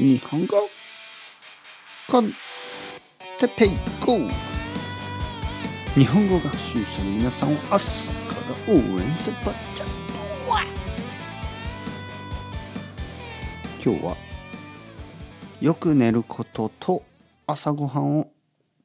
[0.00, 0.56] 日本語
[2.08, 2.32] コン
[3.38, 3.68] テペイ
[4.06, 4.16] ゴ
[5.94, 7.74] 日本語学習者の皆さんを明日か
[8.70, 10.00] ら応援するポッドキャスト。
[13.84, 14.16] 今日は
[15.60, 17.02] よく寝ることと
[17.46, 18.32] 朝ごはんを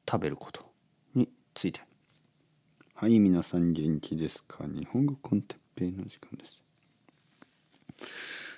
[0.06, 0.66] 食べること
[1.14, 1.80] について。
[2.94, 4.66] はい皆さん元気ですか？
[4.66, 6.62] 日本語コンテッペイの時間です。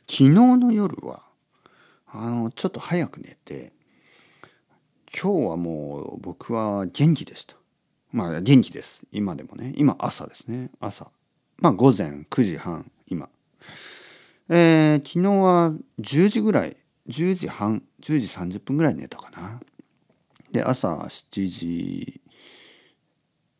[0.09, 1.28] 昨日の夜は
[2.11, 3.73] あのちょっと早く寝て
[5.13, 7.57] 今日はもう僕は元気でした。
[8.13, 9.07] まあ元気です。
[9.11, 9.73] 今でもね。
[9.77, 10.71] 今朝ですね。
[10.81, 11.11] 朝。
[11.57, 13.29] まあ午前9時半今。
[14.51, 16.77] えー、昨日は10時ぐらい。
[17.09, 17.83] 10時半。
[18.03, 19.61] 10時30分ぐらい寝たかな。
[20.53, 22.21] で朝7時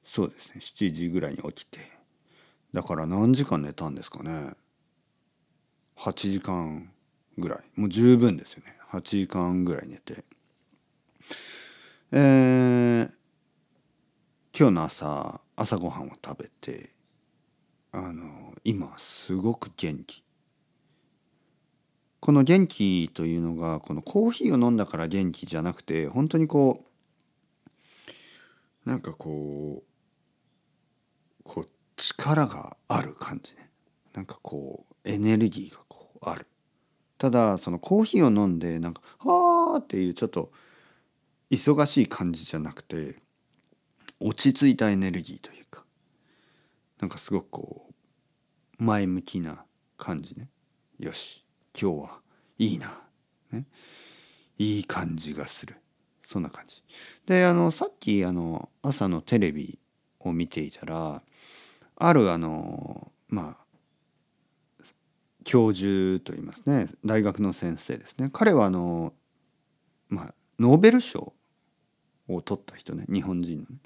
[0.03, 0.55] そうですね。
[0.59, 1.81] 7時ぐらいに起きて。
[2.73, 4.53] だから何時間寝たんですかね。
[5.97, 6.91] 8時間。
[7.39, 7.59] ぐらい。
[7.77, 8.77] もう十分ですよね。
[8.91, 10.25] 8時間ぐらい寝て。
[12.11, 13.11] えー、
[14.59, 16.95] 今日の朝朝ごはんを食べて
[17.93, 20.25] あの今すごく元気。
[22.21, 26.85] この元気というのがこのコーヒーを飲んだから元気じゃなくて本当にこ
[28.85, 33.71] うなんかこうこう力がある感じね。
[34.15, 36.47] なんかこうエネルギーがこうある。
[37.19, 40.53] ただそのコーヒーを飲んでなんか「はあ」っていうちょっと
[41.51, 43.21] 忙しい感じじゃなくて
[44.21, 45.85] 落ち着いたエネルギーというか
[47.01, 47.87] なんかすごくこ
[48.79, 49.65] う前向きな
[49.97, 50.49] 感じね。
[50.99, 51.45] よし
[51.81, 52.21] 今日は
[52.59, 53.01] いいな、
[53.51, 53.67] ね、
[54.59, 55.77] いい感じがする。
[56.23, 56.83] そんな感じ。
[57.27, 59.79] であのさっきあの朝のテレビ
[60.21, 61.23] を見ていたら
[61.97, 63.68] あるあのまあ
[65.49, 66.89] 教授といいますね。
[67.07, 68.29] 大学の先生ですね。
[68.31, 69.15] 彼はあの
[70.11, 71.33] まあノーベル賞
[72.29, 73.07] を取った人ね。
[73.11, 73.79] 日本人のね。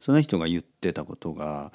[0.00, 1.70] その人が言ってたことが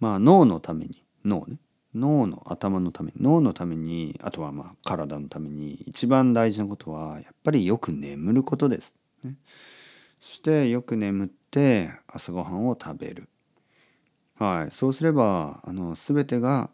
[0.00, 1.58] まあ脳のために脳ね。
[1.94, 8.96] 脳の頭のために脳のためにあとはまあ体のために一番大事なことはやっぱりよく眠ることです。
[9.24, 9.34] ね、
[10.20, 13.28] そしてよく眠って朝ごはんを食べる。
[14.36, 16.70] はい、そうすればあの全てが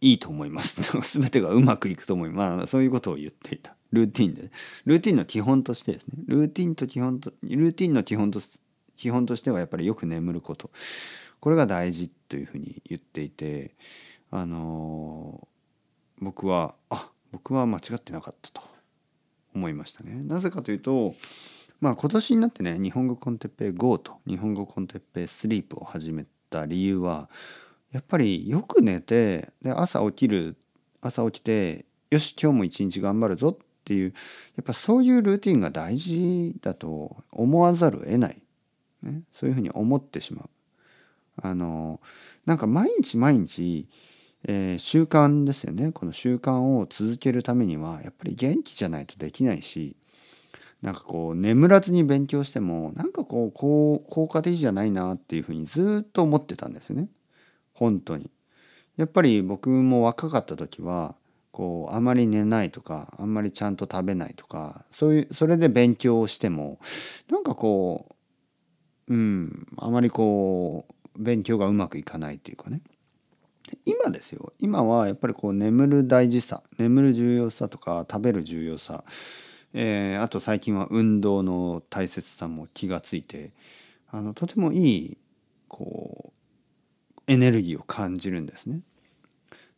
[0.00, 0.80] いいと思います。
[1.18, 2.56] 全てがうまくいくと思います。
[2.58, 3.74] まあ、そういうことを言っていた。
[3.92, 4.50] ルーティンで。
[4.84, 6.14] ルーティンの基本としてですね。
[6.26, 8.40] ルーティンと基本と、ルーティンの基本と、
[8.96, 10.70] 基本としてはやっぱりよく眠ること。
[11.40, 13.76] これが大事というふうに言っていて、
[14.30, 18.62] あのー、僕は、あ、僕は間違ってなかったと
[19.54, 20.22] 思いましたね。
[20.22, 21.14] なぜかというと、
[21.80, 27.28] まあ今年になってね、日本語コンテッペイ GO と日本語コンテッペイスリープを始めた理由は、
[27.96, 30.54] やっぱりよく寝てで朝起きる
[31.00, 34.12] 朝起きてよし今日も一日頑張るぞっていう
[34.54, 38.42] やっぱそういうルーティンが大事だと思わざるを得ない、
[39.02, 40.50] ね、そういうふうに思ってしまう。
[41.42, 42.02] あの
[42.44, 43.88] なんか毎日毎日、
[44.44, 49.96] えー、習慣ですよねこの習慣を続けるためにはやっぱり元気じゃないとできないし
[50.82, 57.08] なんかこう眠らずに勉強してもなんかこう効果的じゃないなっていうふうにずっと思ってたんですよね。
[57.76, 58.30] 本当に。
[58.96, 61.14] やっぱり僕も若かった時は
[61.52, 66.78] こうあまり寝ないとかあんまりちゃんと食べないとかそういうそれで勉強をしても
[67.30, 68.16] なんかこ
[69.08, 70.86] ううんあまりこ
[71.16, 72.82] う勉強がうまくいかないっていうかね
[73.84, 79.04] 今ですよ今はやっぱりこう眠る大事さ眠る重要さとか食べる重要さ、
[79.72, 83.52] えー、あと最近は運動の大切さも気がついて
[84.10, 85.18] あのとてもいい
[85.68, 86.35] こう
[87.26, 88.80] エネルギーを感じるんですね。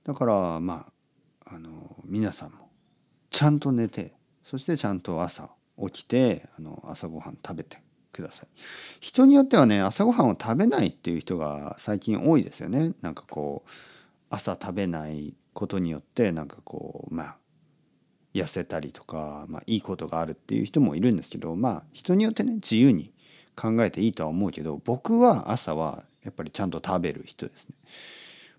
[0.05, 0.87] だからま
[1.45, 2.71] ああの皆さんも
[3.31, 4.15] ちゃんと寝て
[4.45, 7.79] そしてちゃんと朝起きてあの朝ごはん食べて
[8.13, 8.49] ください。
[9.01, 12.93] 人によってはね朝ごはんを食べないっていう人が最近多いですよね。
[13.03, 13.71] なんかこう
[14.31, 17.39] 朝食べないことによってなんかこうまあ
[18.35, 23.13] 痩せたりとか、まあ、いいことがあるっていう人もいるんですけどまあ人によってね自由に
[23.57, 27.75] 考えていいとは思うけど僕は朝はやっぱりちゃんと食べる人ですね。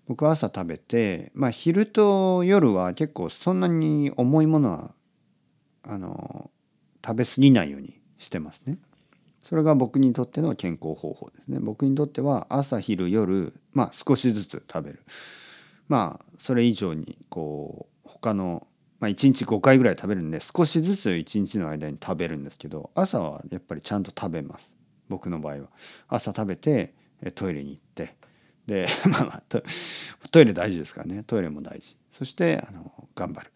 [0.06, 4.94] 僕は朝食べて、まあ、昼と夜は結構そんなに重いものは
[5.84, 6.50] あの
[7.04, 8.78] 食べ過ぎないようにしてますね。
[9.40, 11.58] それが僕にとっての健康方法ですね。
[11.60, 15.02] 僕にとっては朝昼夜まあ少しずつ食べる。
[15.88, 18.66] まあそれ以上にこう他の
[18.98, 24.76] まあ1日5回ぐらい食べるんで少しずつ1日の間に食べるんですけど朝はやっぱりちゃんと食べます。
[25.08, 25.68] 僕の場合は。
[26.08, 26.94] 朝食べて
[27.34, 28.16] トイレに行って
[28.66, 29.42] で まあまあ
[30.30, 31.22] トイレ大事ですからね。
[31.24, 31.96] トイレも大事。
[32.10, 33.50] そしてあの頑張る、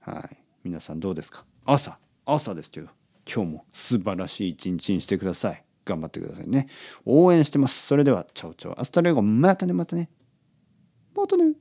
[0.00, 0.36] はい。
[0.64, 1.44] 皆さんどうですか？
[1.64, 1.98] 朝。
[2.26, 2.88] 朝ですけど
[3.32, 5.64] 今日も素晴らしい一日にしてください。
[5.84, 6.68] 頑張ってくださいね。
[7.04, 7.86] 応援してます。
[7.86, 8.80] それでは ciao ciao。
[8.80, 10.08] hasta luego またねまたね。
[11.14, 11.52] またね。